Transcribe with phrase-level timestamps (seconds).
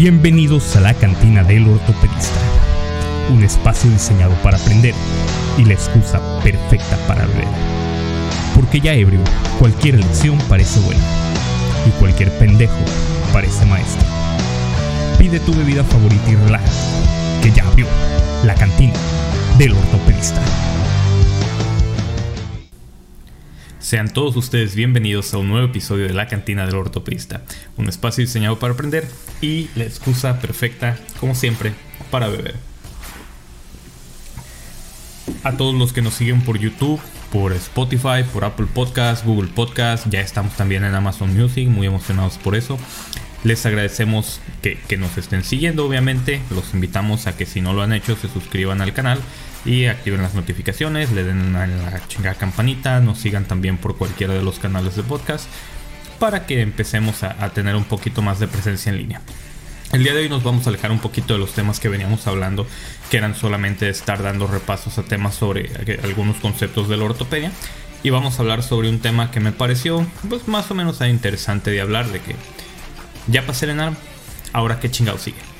[0.00, 2.38] Bienvenidos a la cantina del ortopedista,
[3.30, 4.94] un espacio diseñado para aprender
[5.58, 7.48] y la excusa perfecta para beber.
[8.54, 9.18] Porque ya ebrio,
[9.58, 11.02] cualquier lección parece buena
[11.84, 12.78] y cualquier pendejo
[13.32, 14.06] parece maestro.
[15.18, 16.70] Pide tu bebida favorita y relájate,
[17.42, 17.88] que ya abrió
[18.44, 18.94] la cantina
[19.58, 20.40] del ortopedista.
[23.88, 27.40] Sean todos ustedes bienvenidos a un nuevo episodio de La Cantina del Ortopedista,
[27.78, 29.08] un espacio diseñado para aprender
[29.40, 31.72] y la excusa perfecta, como siempre,
[32.10, 32.54] para beber.
[35.42, 37.00] A todos los que nos siguen por YouTube,
[37.32, 42.36] por Spotify, por Apple Podcast, Google Podcast, ya estamos también en Amazon Music, muy emocionados
[42.36, 42.78] por eso.
[43.42, 46.42] Les agradecemos que nos estén siguiendo, obviamente.
[46.50, 49.18] Los invitamos a que si no lo han hecho se suscriban al canal
[49.64, 54.34] y activen las notificaciones, le den a la chingada campanita, nos sigan también por cualquiera
[54.34, 55.46] de los canales de podcast
[56.18, 59.20] para que empecemos a, tener un poquito más de presencia en línea.
[59.92, 62.26] El día de hoy nos vamos a alejar un poquito de los temas que veníamos
[62.26, 62.66] hablando,
[63.10, 65.70] que eran solamente estar dando repasos a temas sobre
[66.02, 67.52] algunos conceptos de la ortopedia.
[68.02, 71.70] Y vamos a hablar sobre un tema que me pareció pues, más o menos interesante
[71.70, 72.36] de hablar, de que
[73.28, 73.96] ya pasé el ENARM,
[74.52, 75.57] ahora qué chingado sigue.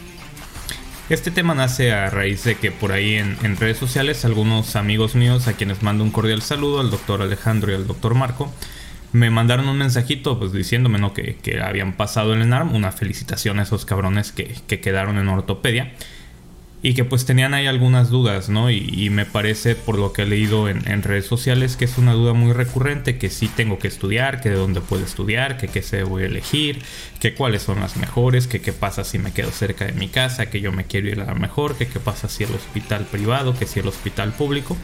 [1.08, 5.48] Este tema nace a raíz de que por ahí en, redes sociales algunos amigos míos
[5.48, 8.52] a quienes mando un cordial saludo, al doctor Alejandro y al doctor Marco,
[9.12, 13.86] me mandaron un mensajito pues diciéndome que, habían pasado el ENARM, una felicitación a esos
[13.86, 15.94] cabrones que quedaron en ortopedia
[16.80, 18.70] y que pues tenían ahí algunas dudas, ¿no?
[18.70, 22.34] Y, me parece, por lo que he leído en, redes sociales, que es una duda
[22.34, 26.04] muy recurrente, que sí tengo que estudiar, que de dónde puedo estudiar, que qué se
[26.04, 26.82] voy a elegir,
[27.18, 30.50] que cuáles son las mejores, que qué pasa si me quedo cerca de mi casa,
[30.50, 33.58] que yo me quiero ir a la mejor, que qué pasa si el hospital privado,
[33.58, 34.76] que si el hospital público.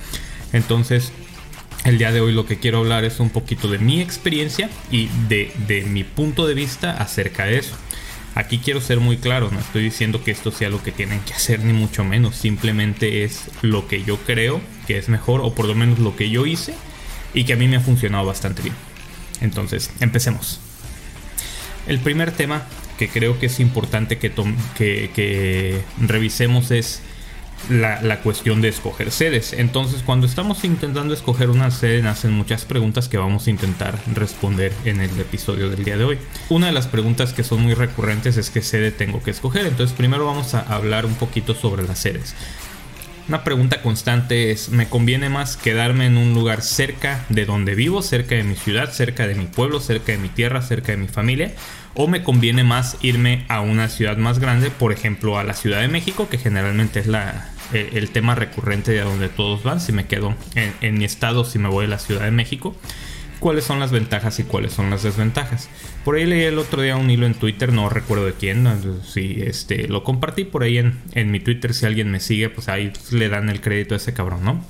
[0.53, 1.13] Entonces,
[1.85, 5.09] el día de hoy lo que quiero hablar es un poquito de mi experiencia y
[5.29, 7.77] de, de mi punto de vista acerca de eso.
[8.35, 11.35] Aquí quiero ser muy claro, no estoy diciendo que esto sea lo que tienen que
[11.35, 15.67] hacer ni mucho menos, simplemente es lo que yo creo que es mejor o por
[15.67, 16.75] lo menos lo que yo hice
[17.33, 18.75] y que a mí me ha funcionado bastante bien.
[19.41, 20.61] Entonces, empecemos.
[21.87, 22.67] El primer tema
[22.99, 24.33] que creo que es importante que,
[24.77, 27.03] que revisemos es
[27.71, 29.53] la, cuestión de escoger sedes.
[29.53, 34.73] Entonces, cuando estamos intentando escoger una sede, nacen muchas preguntas que vamos a intentar responder
[34.85, 36.19] en el episodio del día de hoy.
[36.49, 39.67] Una de las preguntas que son muy recurrentes es qué sede tengo que escoger.
[39.67, 42.35] Entonces, primero vamos a hablar un poquito sobre las sedes.
[43.27, 48.03] Una pregunta constante es, ¿me conviene más quedarme en un lugar cerca de donde vivo,
[48.03, 51.09] cerca de mi ciudad, cerca de mi pueblo, cerca de mi tierra, cerca de mi
[51.09, 51.55] familia?
[51.95, 55.81] ¿O me conviene más irme a una ciudad más grande, por ejemplo a la Ciudad
[55.81, 59.93] de México, que generalmente es la, eh, el tema recurrente de donde todos van, si
[59.93, 62.77] me quedo en, mi estado, si me voy a la Ciudad de México,
[63.41, 65.69] cuáles son las ventajas y cuáles son las desventajas.
[66.05, 68.69] Por ahí leí el otro día un hilo en Twitter, no recuerdo de quién,
[69.05, 72.69] si este, lo compartí por ahí en, en mi Twitter, si alguien me sigue, pues
[72.69, 74.65] ahí le dan el crédito a ese cabrón, ¿no?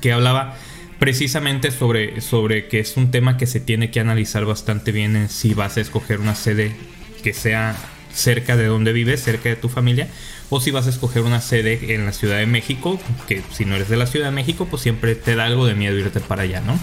[0.00, 0.56] Que hablaba
[1.00, 5.28] precisamente sobre, sobre que es un tema que se tiene que analizar bastante bien en
[5.30, 6.76] si vas a escoger una sede
[7.24, 7.74] que sea
[8.12, 10.08] cerca de donde vives, cerca de tu familia,
[10.50, 13.76] o si vas a escoger una sede en la Ciudad de México, que si no
[13.76, 16.42] eres de la Ciudad de México, pues siempre te da algo de miedo irte para
[16.42, 16.78] allá, ¿no?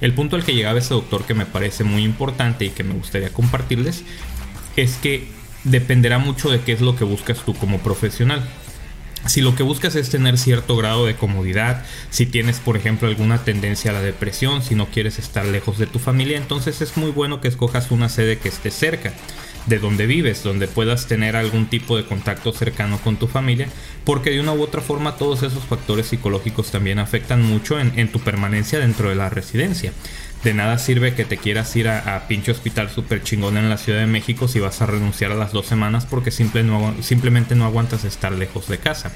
[0.00, 2.94] El punto al que llegaba ese doctor que me parece muy importante y que me
[2.94, 4.04] gustaría compartirles
[4.76, 5.26] es que
[5.64, 8.46] dependerá mucho de qué es lo que buscas tú como profesional.
[9.26, 13.42] Si lo que buscas es tener cierto grado de comodidad, si tienes por ejemplo alguna
[13.42, 17.10] tendencia a la depresión, si no quieres estar lejos de tu familia, entonces es muy
[17.10, 19.12] bueno que escojas una sede que esté cerca
[19.66, 23.68] de donde vives, donde puedas tener algún tipo de contacto cercano con tu familia,
[24.04, 28.20] porque de una u otra forma todos esos factores psicológicos también afectan mucho en, tu
[28.20, 29.92] permanencia dentro de la residencia.
[30.44, 34.00] De nada sirve que te quieras ir a, pinche hospital super chingón en la Ciudad
[34.00, 38.32] de México si vas a renunciar a las dos semanas porque simplemente no aguantas estar
[38.32, 39.12] lejos de casa.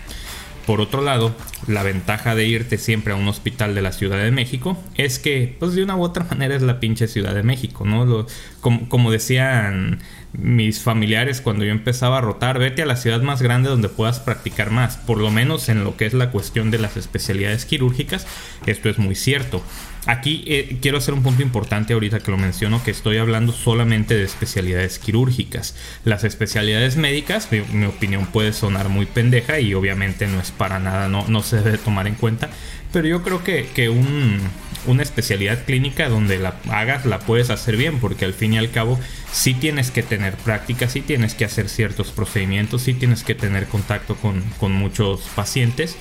[0.66, 1.34] Por otro lado,
[1.66, 5.56] la ventaja de irte siempre a un hospital de la Ciudad de México es que,
[5.58, 8.26] pues de una u otra manera es la pinche Ciudad de México, ¿no?
[8.60, 9.98] como, decían
[10.32, 14.20] mis familiares cuando yo empezaba a rotar, vete a la ciudad más grande donde puedas
[14.20, 18.26] practicar más, por lo menos en lo que es la cuestión de las especialidades quirúrgicas,
[18.66, 19.62] esto es muy cierto.
[20.04, 24.16] Aquí eh, quiero hacer un punto importante ahorita que lo menciono, que estoy hablando solamente
[24.16, 25.76] de especialidades quirúrgicas.
[26.04, 30.80] Las especialidades médicas, mi, mi opinión puede sonar muy pendeja y obviamente no es para
[30.80, 32.50] nada, no, no se debe tomar en cuenta,
[32.92, 34.40] pero yo creo que, que un,
[34.86, 38.72] una especialidad clínica donde la hagas la puedes hacer bien, porque al fin y al
[38.72, 38.98] cabo
[39.30, 43.66] sí tienes que tener práctica, sí tienes que hacer ciertos procedimientos, sí tienes que tener
[43.66, 45.96] contacto con, con muchos pacientes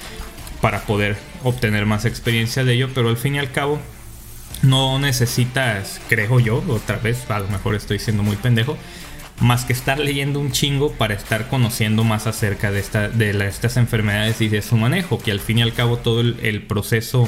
[0.62, 3.80] para poder obtener más experiencia de ello, pero al fin y al cabo
[4.62, 8.78] no necesitas, creo yo, otra vez, a lo mejor estoy siendo muy pendejo,
[9.40, 13.75] más que estar leyendo un chingo para estar conociendo más acerca de, esta, de estas
[13.78, 17.28] enfermedades y de su manejo, que al fin y al cabo todo el, proceso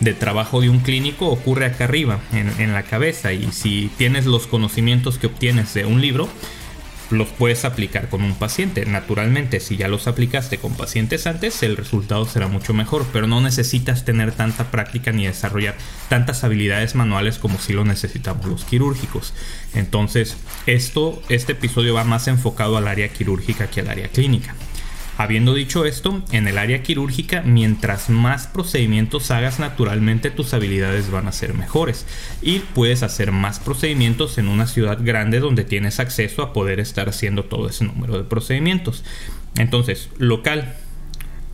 [0.00, 4.26] de trabajo de un clínico ocurre acá arriba, en, en la cabeza, y si tienes
[4.26, 6.28] los conocimientos que obtienes de un libro,
[7.10, 8.86] los puedes aplicar con un paciente.
[8.86, 13.40] Naturalmente, si ya los aplicaste con pacientes antes, el resultado será mucho mejor, pero no
[13.40, 15.76] necesitas tener tanta práctica ni desarrollar
[16.08, 19.34] tantas habilidades manuales como si lo necesitamos los quirúrgicos.
[19.74, 20.36] Entonces,
[20.66, 24.54] esto, este episodio va más enfocado al área quirúrgica que al área clínica.
[25.16, 31.28] Habiendo dicho esto, en el área quirúrgica, mientras más procedimientos hagas naturalmente, tus habilidades van
[31.28, 32.04] a ser mejores
[32.42, 37.08] y puedes hacer más procedimientos en una ciudad grande donde tienes acceso a poder estar
[37.08, 39.04] haciendo todo ese número de procedimientos.
[39.56, 40.74] Entonces, local,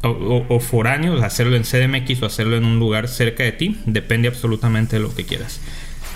[0.02, 4.96] o, foráneo, hacerlo en CDMX o hacerlo en un lugar cerca de ti, depende absolutamente
[4.96, 5.60] de lo que quieras.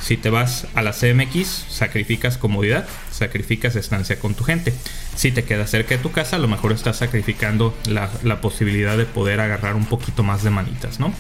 [0.05, 4.75] Si te vas a la CMX, sacrificas comodidad, sacrificas estancia con tu gente.
[5.17, 9.07] Si te quedas cerca de tu casa, a lo mejor estás sacrificando la, posibilidad de
[9.07, 11.15] poder agarrar un poquito más de manitas, ¿no?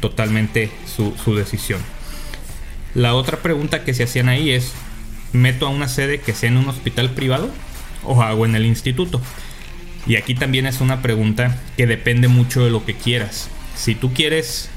[0.00, 1.82] Totalmente su, su decisión.
[2.94, 4.72] La otra pregunta que se hacían ahí es,
[5.34, 7.50] ¿meto a una sede que sea en un hospital privado
[8.04, 9.20] o hago en el instituto?
[10.06, 13.50] Y aquí también es una pregunta que depende mucho de lo que quieras.
[13.76, 14.70] Si tú quieres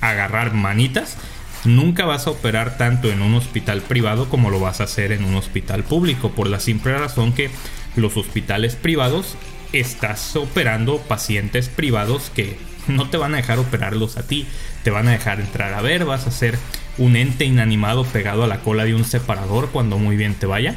[0.00, 1.18] agarrar manitas,
[1.64, 5.24] nunca vas a operar tanto en un hospital privado como lo vas a hacer en
[5.24, 7.50] un hospital público, por la simple razón que
[7.96, 9.36] los hospitales privados
[9.72, 12.58] estás operando pacientes privados que
[12.88, 14.46] no te van a dejar operarlos a ti,
[14.82, 16.58] te van a dejar entrar a ver, vas a ser
[16.98, 20.76] un ente inanimado pegado a la cola de un separador cuando muy bien te vaya.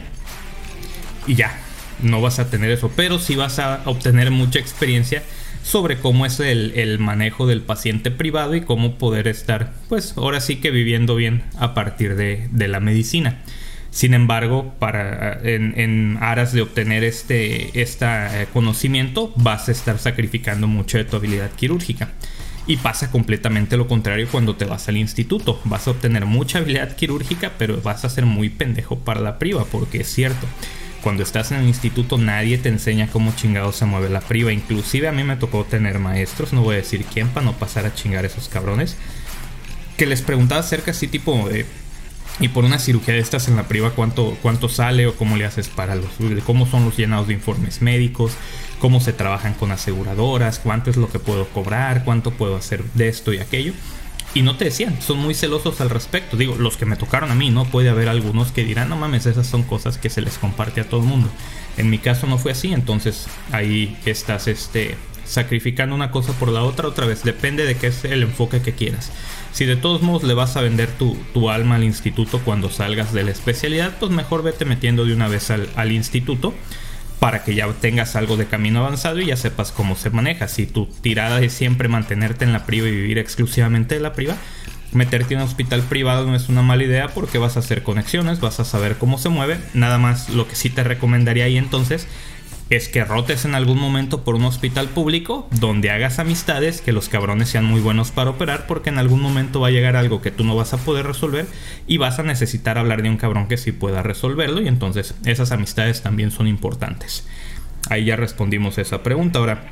[1.25, 1.57] Y ya,
[2.01, 5.23] no vas a tener eso, pero sí vas a obtener mucha experiencia
[5.63, 10.57] sobre cómo es el, manejo del paciente privado y cómo poder estar, pues ahora sí
[10.57, 13.39] que viviendo bien a partir de, la medicina.
[13.89, 18.05] Sin embargo, para, en, aras de obtener este, este
[18.51, 22.09] conocimiento, vas a estar sacrificando mucho de tu habilidad quirúrgica.
[22.65, 25.59] Y pasa completamente lo contrario cuando te vas al instituto.
[25.65, 29.65] Vas a obtener mucha habilidad quirúrgica, pero vas a ser muy pendejo para la priva,
[29.65, 30.47] porque es cierto
[31.03, 34.53] cuando estás en el instituto nadie te enseña cómo chingado se mueve la priva.
[34.53, 37.85] Inclusive a mí me tocó tener maestros, no voy a decir quién para no pasar
[37.85, 38.95] a chingar a esos cabrones,
[39.97, 41.65] que les preguntaba acerca así tipo de...
[42.39, 45.45] Y por una cirugía de estas en la priva, ¿cuánto, cuánto sale o cómo le
[45.45, 46.07] haces para los...
[46.45, 48.31] cómo son los llenados de informes médicos,
[48.79, 53.09] cómo se trabajan con aseguradoras, cuánto es lo que puedo cobrar, cuánto puedo hacer de
[53.09, 53.73] esto y aquello.
[54.35, 56.37] Y no te decían, son muy celosos al respecto.
[56.37, 57.65] Digo, los que me tocaron a mí, ¿no?
[57.65, 60.89] Puede haber algunos que dirán, no mames, esas son cosas que se les comparte a
[60.89, 61.29] todo el mundo.
[61.77, 66.63] En mi caso no fue así, entonces ahí estás este, sacrificando una cosa por la
[66.63, 67.23] otra otra vez.
[67.23, 69.11] Depende de qué es el enfoque que quieras.
[69.51, 73.13] Si de todos modos le vas a vender tu, tu alma al instituto cuando salgas
[73.13, 76.55] de la especialidad, pues mejor vete metiendo de una vez al, al instituto
[77.23, 80.49] para que ya tengas algo de camino avanzado y ya sepas cómo se maneja.
[80.49, 84.35] Si tu tirada es siempre mantenerte en la priva y vivir exclusivamente de la priva,
[84.91, 88.41] meterte en un hospital privado no es una mala idea porque vas a hacer conexiones,
[88.41, 89.57] vas a saber cómo se mueve.
[89.73, 92.09] Nada más lo que sí te recomendaría ahí entonces
[92.69, 97.09] es que rotes en algún momento por un hospital público donde hagas amistades, que los
[97.09, 100.31] cabrones sean muy buenos para operar, porque en algún momento va a llegar algo que
[100.31, 101.45] tú no vas a poder resolver
[101.87, 105.51] y vas a necesitar hablar de un cabrón que sí pueda resolverlo y entonces esas
[105.51, 107.27] amistades también son importantes.
[107.89, 109.39] Ahí ya respondimos esa pregunta.
[109.39, 109.65] Ahora,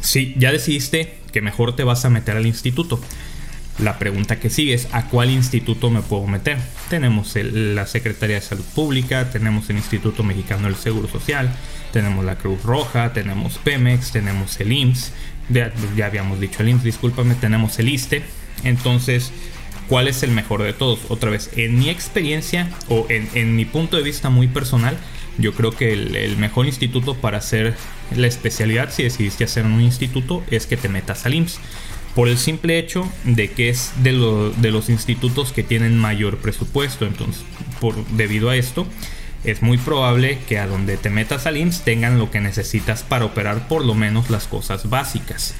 [0.00, 3.00] si ya decidiste que mejor te vas a meter al instituto.
[3.78, 6.58] La pregunta que sigue es ¿a cuál instituto me puedo meter?
[6.90, 11.50] Tenemos la Secretaría de Salud Pública, tenemos el Instituto Mexicano del Seguro Social,
[11.92, 15.12] tenemos la Cruz Roja, tenemos Pemex, tenemos el IMSS,
[15.48, 15.72] ya,
[16.04, 18.22] habíamos dicho el IMSS, discúlpame, tenemos el ISTE.
[18.62, 19.32] Entonces,
[19.88, 21.00] ¿cuál es el mejor de todos?
[21.08, 24.96] Otra vez, en mi experiencia o en, mi punto de vista muy personal,
[25.38, 27.74] yo creo que el, mejor instituto para hacer
[28.14, 31.58] la especialidad, si decidiste hacer un instituto, es que te metas al IMSS.
[32.14, 34.12] Por el simple hecho de que es de,
[34.56, 37.06] de los institutos que tienen mayor presupuesto.
[37.06, 37.42] Entonces,
[37.80, 38.86] por, debido a esto,
[39.42, 43.24] es muy probable que a donde te metas al IMSS tengan lo que necesitas para
[43.24, 45.54] operar por lo menos las cosas básicas.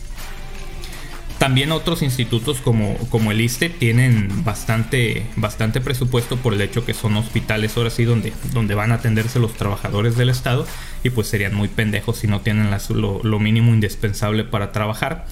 [1.44, 6.94] También otros institutos como, como el ISTE tienen bastante, bastante presupuesto por el hecho que
[6.94, 10.66] son hospitales ahora sí donde, donde van a atenderse los trabajadores del Estado
[11.02, 15.26] y pues serían muy pendejos si no tienen lo, lo, mínimo indispensable para trabajar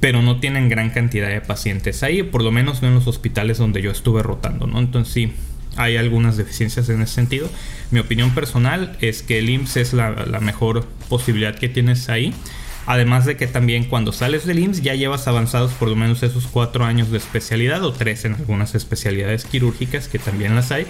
[0.00, 3.58] pero no tienen gran cantidad de pacientes ahí, por lo menos no en los hospitales
[3.58, 4.80] donde yo estuve rotando, ¿no?
[4.80, 5.32] Entonces sí,
[5.76, 7.48] hay algunas deficiencias en ese sentido.
[7.92, 10.10] Mi opinión personal es que el IMSS es la,
[10.40, 12.34] mejor posibilidad que tienes ahí.
[12.86, 16.46] Además de que también cuando sales del IMSS ya llevas avanzados por lo menos esos
[16.46, 20.86] cuatro años de especialidad o tres en algunas especialidades quirúrgicas que también las hay.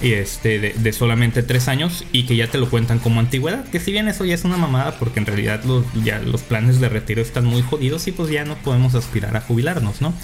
[0.00, 3.64] y este de, solamente tres años y que ya te lo cuentan como antigüedad.
[3.68, 6.78] Que si bien eso ya es una mamada porque en realidad los, ya los planes
[6.78, 10.14] de retiro están muy jodidos y pues ya no podemos aspirar a jubilarnos no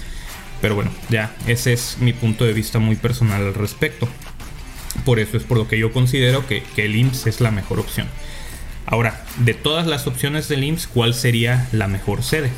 [0.61, 4.09] pero bueno ya ese es mi punto de vista muy personal al respecto.
[5.05, 7.81] Por eso es por lo que yo considero que, que el IMSS es la mejor
[7.81, 8.07] opción
[8.87, 12.51] ahora de todas las opciones del IMSS cuál sería la mejor sede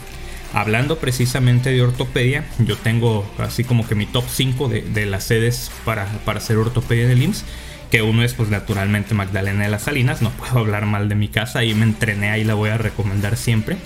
[0.57, 5.71] Hablando precisamente de ortopedia, yo tengo así como que mi top 5 de, las sedes
[5.85, 7.45] para, para, hacer ortopedia en el IMSS.
[7.91, 11.29] Que uno es pues naturalmente Magdalena de las Salinas, no puedo hablar mal de mi
[11.29, 13.77] casa, ahí me entrené, ahí la voy a recomendar siempre.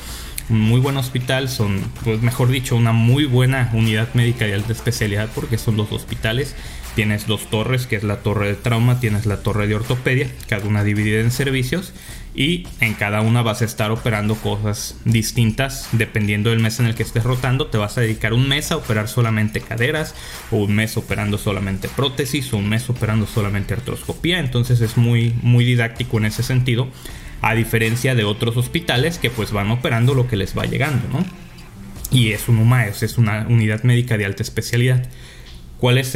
[0.48, 4.72] Un muy buen hospital, son, pues mejor dicho, una muy buena unidad médica de alta
[4.72, 6.54] especialidad porque son dos hospitales
[6.94, 10.66] Tienes dos torres, que es la torre de trauma, tienes la torre de ortopedia, cada
[10.66, 11.92] una dividida en servicios
[12.40, 16.94] y en cada una vas a estar operando cosas distintas dependiendo del mes en el
[16.94, 17.66] que estés rotando.
[17.66, 20.14] Te vas a dedicar un mes a operar solamente caderas
[20.50, 24.38] o un mes operando solamente prótesis o un mes operando solamente artroscopía.
[24.38, 26.88] Entonces es muy, muy didáctico en ese sentido,
[27.42, 31.26] a diferencia de otros hospitales que pues van operando lo que les va llegando, ¿no?
[32.10, 35.06] Y es un UMAES, es una unidad médica de alta especialidad.
[35.80, 36.14] ¿Cuál es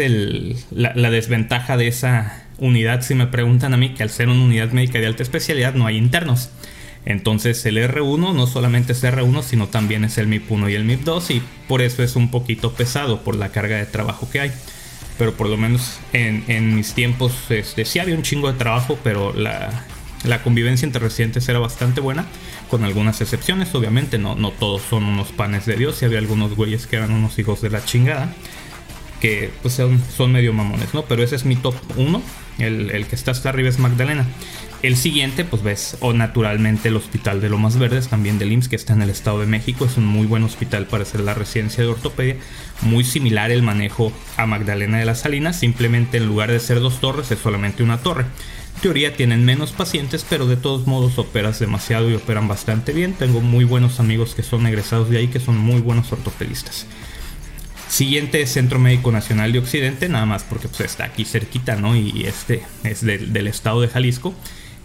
[0.71, 3.01] la, desventaja de esa unidad?
[3.01, 5.87] Si me preguntan a mí que al ser una unidad médica de alta especialidad no
[5.87, 6.51] hay internos.
[7.07, 11.37] Entonces el R1 no solamente es R1, sino también es el MIP1 y el MIP2
[11.37, 14.53] y por eso es un poquito pesado por la carga de trabajo que hay.
[15.17, 19.33] Pero por lo menos en, mis tiempos este, sí había un chingo de trabajo, pero
[19.33, 19.83] la,
[20.43, 22.27] convivencia entre residentes era bastante buena,
[22.69, 26.57] con algunas excepciones, obviamente, no, no todos son unos panes de Dios, y había algunos
[26.57, 28.35] güeyes que eran unos hijos de la chingada
[29.25, 29.81] que pues
[30.15, 31.07] son, medio mamones, ¿no?
[31.07, 32.23] Pero ese es mi top 1,
[32.59, 34.27] el, que está hasta arriba es Magdalena.
[34.83, 38.77] El siguiente, pues ves, o naturalmente el Hospital de Lomas Verdes, también del IMSS, que
[38.77, 39.87] está en el Estado de México.
[39.87, 42.37] Es un muy buen hospital para hacer la residencia de ortopedia.
[42.83, 47.01] Muy similar el manejo a Magdalena de las Salinas, simplemente en lugar de ser dos
[47.01, 48.27] torres, es solamente una torre.
[48.75, 53.15] En teoría tienen menos pacientes, pero de todos modos operas demasiado y operan bastante bien.
[53.15, 56.87] Tengo muy buenos amigos que son egresados de ahí, que son muy buenos ortopedistas.
[57.95, 61.95] Siguiente Centro Médico Nacional de Occidente, nada más porque pues, está aquí cerquita, ¿no?
[61.95, 64.35] Y este es del estado de Jalisco.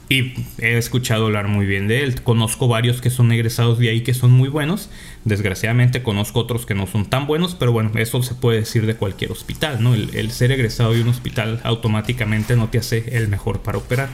[0.09, 2.21] Y he escuchado hablar muy bien de él.
[2.21, 4.91] Conozco varios que son egresados de ahí que son muy buenos.
[5.25, 8.95] Desgraciadamente conozco otros que no son tan buenos, pero bueno, eso se puede decir de
[8.95, 9.95] cualquier hospital, ¿no?
[9.95, 14.09] El, el ser egresado de un hospital automáticamente no te hace el mejor para operar.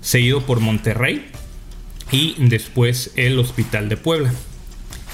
[0.00, 1.26] Seguido por Monterrey
[2.10, 4.32] y después el Hospital de Puebla.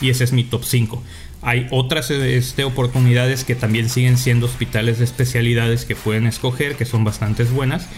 [0.01, 1.03] Y ese es mi top 5.
[1.43, 6.85] Hay otras este, oportunidades que también siguen siendo hospitales de especialidades que pueden escoger, que
[6.85, 7.89] son bastante buenas.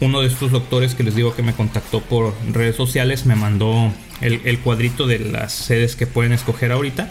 [0.00, 3.92] Uno de estos doctores que les digo que me contactó por redes sociales me mandó
[4.20, 7.08] el, cuadrito de las sedes que pueden escoger ahorita.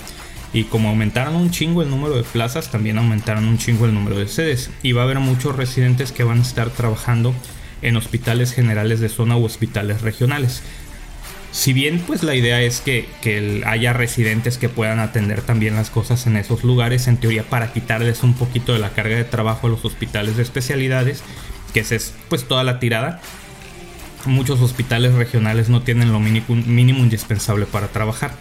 [0.54, 4.18] Y como aumentaron un chingo el número de plazas, también aumentaron un chingo el número
[4.20, 4.70] de sedes.
[4.84, 7.34] Y va a haber muchos residentes que van a estar trabajando
[7.82, 10.62] en hospitales generales de zona u hospitales regionales.
[11.52, 13.08] Si bien pues la idea es que,
[13.66, 18.24] haya residentes que puedan atender también las cosas en esos lugares, en teoría para quitarles
[18.24, 21.24] un poquito de la carga de trabajo a los hospitales de especialidades,
[21.74, 23.22] que esa es pues toda la tirada.
[24.26, 28.32] Muchos hospitales regionales no tienen lo mínimo, mínimo indispensable para trabajar.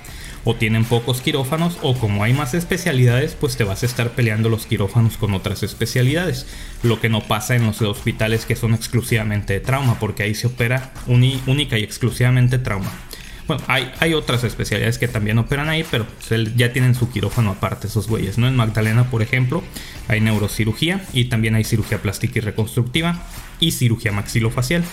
[0.45, 4.49] O tienen pocos quirófanos o como hay más especialidades pues te vas a estar peleando
[4.49, 6.47] los quirófanos con otras especialidades.
[6.83, 10.47] Lo que no pasa en los hospitales que son exclusivamente de trauma porque ahí se
[10.47, 12.91] opera única y exclusivamente trauma.
[13.47, 16.07] Bueno, hay, hay, otras especialidades que también operan ahí, pero
[16.55, 18.47] ya tienen su quirófano aparte esos güeyes, ¿no?
[18.47, 19.65] En Magdalena, por ejemplo,
[20.07, 23.27] hay neurocirugía y también hay cirugía plástica y reconstructiva
[23.59, 24.85] y cirugía maxilofacial.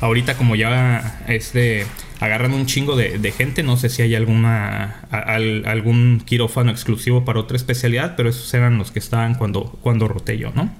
[0.00, 1.86] Ahorita como ya este
[2.20, 3.62] agarran un chingo de, gente.
[3.62, 8.90] No sé si hay alguna algún quirófano exclusivo para otra especialidad, pero esos eran los
[8.90, 10.70] que estaban cuando, cuando roté yo, ¿no?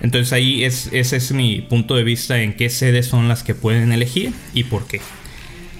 [0.00, 3.54] Entonces ahí es, ese es mi punto de vista en qué sedes son las que
[3.54, 5.00] pueden elegir y por qué.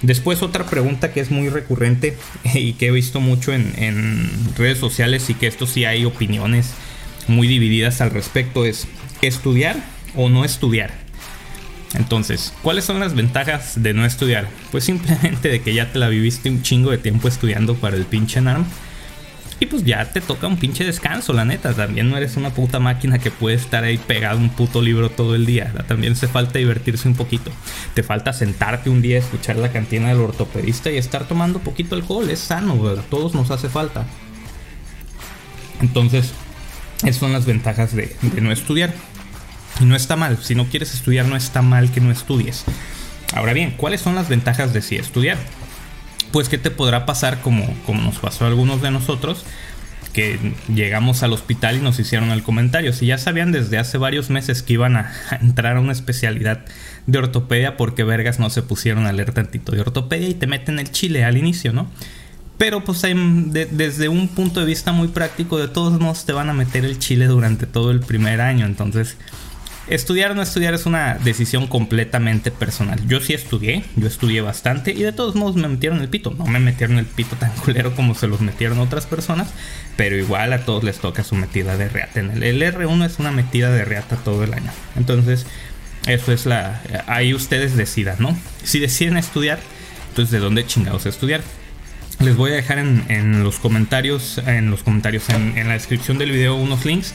[0.02, 2.16] Después otra pregunta que es muy recurrente
[2.54, 6.74] y que he visto mucho en, en redes sociales y que esto sí hay opiniones
[7.28, 8.88] muy divididas al respecto es
[9.22, 9.76] ¿estudiar
[10.16, 11.07] o no estudiar?
[11.94, 14.48] Entonces, ¿cuáles son las ventajas de no estudiar?
[14.70, 18.04] Pues simplemente de que ya te la viviste un chingo de tiempo estudiando para el
[18.04, 18.66] pinche NARM.
[19.60, 21.74] Y pues ya te toca un pinche descanso, la neta.
[21.74, 25.34] También no eres una puta máquina que puede estar ahí pegado un puto libro todo
[25.34, 25.72] el día.
[25.88, 27.50] También se falta divertirse un poquito.
[27.94, 32.30] Te falta sentarte un día, escuchar la cantina del ortopedista y estar tomando poquito alcohol.
[32.30, 34.06] Es sano, A todos nos hace falta.
[35.80, 36.32] Entonces,
[37.02, 38.94] esas son las ventajas de no estudiar.
[39.80, 42.64] Y no está mal, si no quieres estudiar no está mal que no estudies.
[43.34, 45.38] Ahora bien, ¿cuáles son las ventajas de sí estudiar?
[46.32, 49.44] Pues que te podrá pasar como, como nos pasó a algunos de nosotros,
[50.12, 50.38] que
[50.74, 52.92] llegamos al hospital y nos hicieron el comentario.
[52.92, 56.64] Si ya sabían desde hace varios meses que iban a, entrar a una especialidad
[57.06, 60.78] de ortopedia, porque vergas no se pusieron a leer tantito de ortopedia y te meten
[60.78, 61.90] el chile al inicio, ¿no?
[62.56, 66.54] Pero pues desde un punto de vista muy práctico, de todos modos te van a
[66.54, 68.66] meter el chile durante todo el primer año.
[68.66, 69.16] Entonces,
[69.90, 73.00] estudiar o no estudiar es una decisión completamente personal.
[73.06, 76.30] Yo sí estudié, yo estudié bastante y de todos modos me metieron el pito.
[76.30, 79.48] No me metieron el pito tan culero como se los metieron otras personas,
[79.96, 82.20] pero igual a todos les toca su metida de reata.
[82.20, 84.70] El R1 es una metida de reata todo el año.
[84.96, 85.46] Entonces,
[86.06, 86.80] eso es la...
[87.06, 88.36] Ahí ustedes decidan, ¿no?
[88.62, 89.58] Si deciden estudiar,
[90.10, 91.42] entonces ¿de dónde chingados estudiar?
[92.20, 96.56] Les voy a dejar en, los comentarios, en los comentarios, en, la descripción del video
[96.56, 97.14] unos links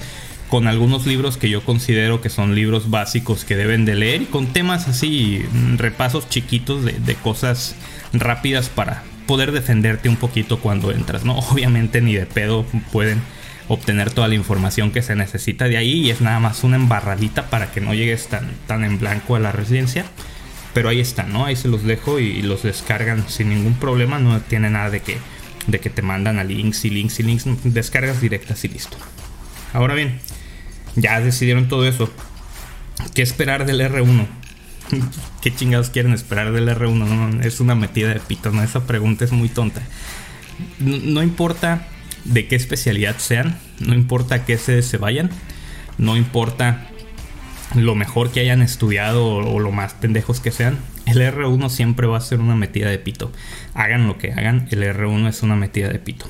[0.53, 4.25] con algunos libros que yo considero que son libros básicos que deben de leer y
[4.25, 5.43] con temas así,
[5.77, 7.75] repasos chiquitos de, cosas
[8.13, 11.39] rápidas para poder defenderte un poquito cuando entras, ¿no?
[11.49, 13.19] Obviamente ni de pedo pueden
[13.67, 17.49] obtener toda la información que se necesita de ahí y es nada más una embarradita
[17.49, 20.05] para que no llegues tan, tan en blanco a la residencia.
[20.75, 21.45] Pero ahí están, ¿no?
[21.45, 24.19] Ahí se los dejo y, los descargan sin ningún problema.
[24.19, 25.17] No tiene nada de que,
[25.65, 27.45] de que te mandan a links y links y links.
[27.63, 28.97] Descargas directas y listo.
[29.73, 30.19] Ahora bien,
[30.95, 32.11] ya decidieron todo eso.
[33.13, 34.27] ¿Qué esperar del R1?
[35.41, 36.93] ¿Qué chingados quieren esperar del R1?
[36.93, 38.63] No, es una metida de pito, ¿no?
[38.63, 39.81] Esa pregunta es muy tonta.
[40.79, 41.87] No, importa
[42.25, 45.29] de qué especialidad sean, no importa a qué sede se vayan,
[45.97, 46.87] no importa
[47.75, 52.17] lo mejor que hayan estudiado o, lo más pendejos que sean, el R1 siempre va
[52.17, 53.31] a ser una metida de pito.
[53.73, 56.27] Hagan lo que hagan, el R1 es una metida de pito.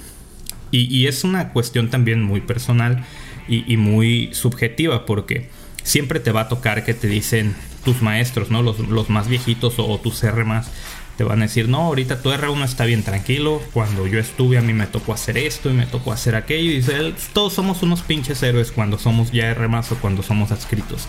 [0.71, 3.05] Y, es una cuestión también muy personal
[3.47, 5.49] y, muy subjetiva porque
[5.83, 8.61] siempre te va a tocar que te dicen tus maestros, ¿no?
[8.61, 10.69] Los, más viejitos o, tus R más
[11.17, 14.61] te van a decir, no, ahorita tu R1 está bien tranquilo, cuando yo estuve a
[14.61, 18.01] mí me tocó hacer esto y me tocó hacer aquello, y dice, todos somos unos
[18.01, 21.07] pinches héroes cuando somos ya R más o cuando somos adscritos.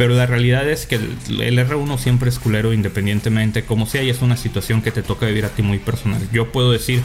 [0.00, 4.22] Pero la realidad es que el, R1 siempre es culero independientemente como sea y es
[4.22, 6.26] una situación que te toca vivir a ti muy personal.
[6.32, 7.02] Yo puedo decir,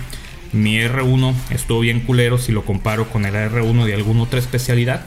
[0.53, 5.05] mi R1 estuvo bien culero si lo comparo con el R1 de alguna otra especialidad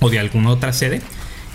[0.00, 1.00] o de alguna otra sede.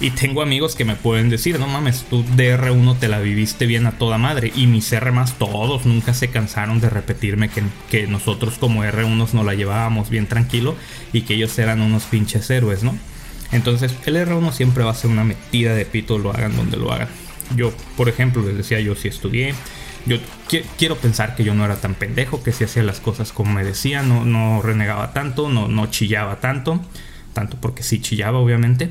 [0.01, 3.65] Y tengo amigos que me pueden decir, no mames, tú de R1 te la viviste
[3.65, 4.53] bien a toda madre.
[4.55, 9.33] Y mis R más todos nunca se cansaron de repetirme que, que nosotros como R1
[9.33, 10.75] nos la llevábamos bien tranquilo
[11.11, 12.97] y que ellos eran unos pinches héroes, ¿no?
[13.51, 16.93] Entonces, el R1 siempre va a ser una metida de pito, lo hagan donde lo
[16.93, 17.09] hagan.
[17.55, 19.53] Yo, por ejemplo, les decía, yo sí estudié.
[20.09, 20.17] Yo
[20.79, 23.63] quiero pensar que yo no era tan pendejo, que si hacía las cosas como me
[23.63, 26.81] decía, no, no renegaba tanto, no, no chillaba tanto.
[27.33, 28.89] Tanto porque sí chillaba, obviamente.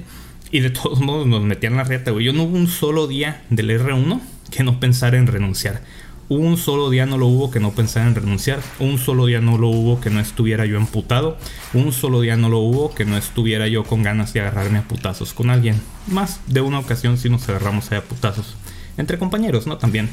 [0.53, 2.25] Y de todos modos nos metían la riata, güey.
[2.25, 4.21] Yo no hubo un solo día del R1
[4.53, 5.83] que no pensara en renunciar.
[6.29, 8.61] Un solo día no lo hubo que no pensara en renunciar.
[8.79, 11.37] Un solo día no lo hubo que no estuviera yo emputado.
[11.75, 14.83] Un solo día no lo hubo que no estuviera yo con ganas de agarrarme a
[14.83, 15.81] putazos con alguien.
[16.07, 18.57] Más de una ocasión sí nos agarramos a putazos.
[18.99, 19.79] Entre compañeros, ¿no?
[19.79, 20.11] También.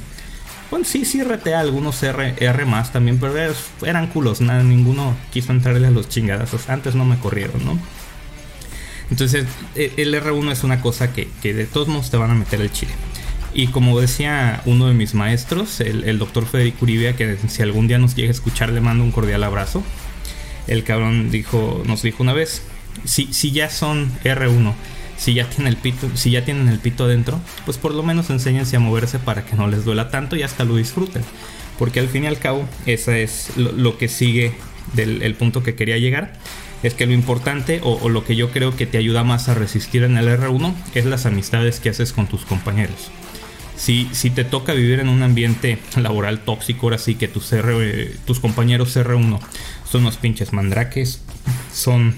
[0.72, 3.34] Bueno, sí, sí reté a algunos R, R más también, pero
[3.84, 4.42] eran culos.
[4.42, 6.70] Nada, ninguno quiso entrarle a los chingadazos.
[6.70, 7.80] Antes no me corrieron, ¿no?
[9.12, 12.36] Entonces, e, el R1 es una cosa que, que de todos modos te van a
[12.36, 12.94] meter el chile.
[13.54, 17.98] Y como decía uno de mis maestros, el, doctor Federico Uribia, que si algún día
[17.98, 19.82] nos llega a escuchar le mando un cordial abrazo.
[20.68, 22.64] El cabrón dijo, nos dijo una vez,
[23.06, 24.74] si, si ya son R1,
[25.18, 28.30] si ya tienen el pito, si ya tienen el pito adentro, pues por lo menos
[28.30, 31.24] enséñense a moverse para que no les duela tanto y hasta lo disfruten.
[31.80, 34.54] Porque al fin y al cabo, ese es lo, que sigue
[34.94, 36.34] del punto que quería llegar.
[36.84, 40.04] Es que lo importante o, lo que yo creo que te ayuda más a resistir
[40.04, 43.10] en el R1 es las amistades que haces con tus compañeros.
[43.76, 47.54] Si, si te toca vivir en un ambiente laboral tóxico, ahora sí que tus,
[48.26, 49.40] tus compañeros R1
[49.90, 51.22] son unos pinches mandraques,
[51.74, 52.16] son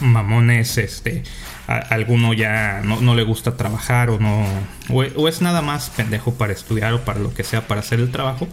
[0.00, 1.22] mamones, este,
[1.66, 4.44] alguno ya no, le gusta trabajar o no,
[4.90, 8.10] o, es nada más pendejo para estudiar o para lo que sea, para hacer el
[8.10, 8.48] trabajo.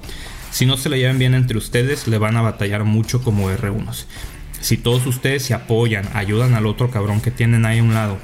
[0.51, 4.05] Si no se le llevan bien entre ustedes, le van a batallar mucho como R1s.
[4.61, 8.17] Si todos ustedes se apoyan, ayudan al otro cabrón que tienen ahí a un lado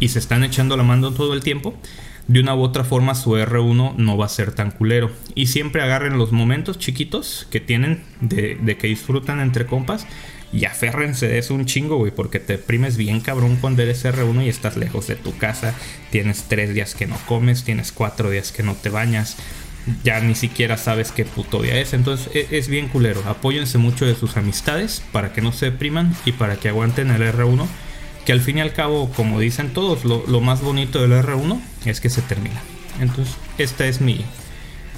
[0.00, 1.74] y se están echando la mano todo el tiempo,
[2.28, 5.10] de una u otra forma su R1 no va a ser tan culero.
[5.34, 10.06] Y siempre agarren los momentos chiquitos que tienen de, que disfrutan entre compas
[10.52, 14.44] y aférrense de eso un chingo, güey, porque te primes bien cabrón cuando eres R1
[14.44, 15.74] y estás lejos de tu casa,
[16.10, 19.36] tienes tres días que no comes, tienes cuatro días que no te bañas,
[20.04, 24.04] ya ni siquiera sabes qué puto día es, entonces es, es bien culero, apóyense mucho
[24.04, 27.66] de sus amistades para que no se depriman y para que aguanten el R1
[28.24, 32.00] que al fin y al cabo, como dicen todos, lo, más bonito del R1 es
[32.00, 32.60] que se termina.
[33.00, 34.24] Entonces, esta es mi,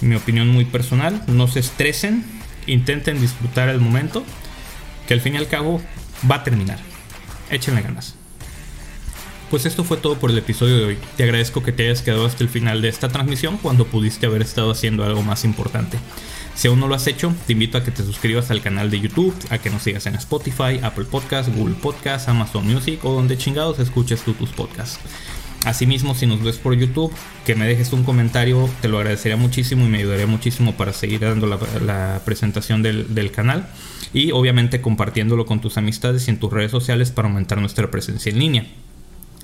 [0.00, 1.22] mi opinión muy personal.
[1.26, 2.24] No se estresen,
[2.66, 4.24] intenten disfrutar el momento
[5.06, 5.80] que al fin y al cabo
[6.30, 6.78] va a terminar.
[7.50, 8.14] Échenle ganas.
[9.50, 10.98] Pues esto fue todo por el episodio de hoy.
[11.16, 14.42] Te agradezco que te hayas quedado hasta el final de esta transmisión cuando pudiste haber
[14.42, 15.98] estado haciendo algo más importante.
[16.54, 19.00] Si aún no lo has hecho, te invito a que te suscribas al canal de
[19.00, 23.36] YouTube, a que nos sigas en Spotify, Apple Podcasts, Google Podcasts, Amazon Music o donde
[23.36, 24.98] chingados escuches tú tus podcasts.
[25.64, 27.12] Asimismo, si nos ves por YouTube,
[27.46, 31.20] que me dejes un comentario, te lo agradecería muchísimo y me ayudaría muchísimo para seguir
[31.20, 33.68] dando la, presentación del, canal.
[34.12, 38.31] Y obviamente compartiéndolo con tus amistades y en tus redes sociales para aumentar nuestra presencia
[38.31, 38.66] en línea.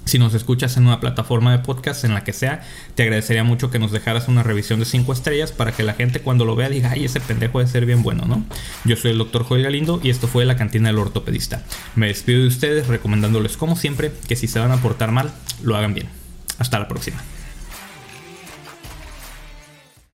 [0.04, 2.62] Si nos escuchas en una plataforma de podcast, en la que sea,
[2.94, 6.20] te agradecería mucho que nos dejaras una revisión de 5 estrellas para que la gente
[6.20, 8.44] cuando lo vea diga, ay, ese pendejo debe ser bien bueno, ¿no?
[8.84, 11.62] Yo soy el doctor Joel Galindo y esto fue La Cantina del Ortopedista.
[11.94, 15.32] Me despido de ustedes recomendándoles como siempre que si se van a portar mal,
[15.62, 16.08] lo hagan bien.
[16.58, 17.22] Hasta la próxima.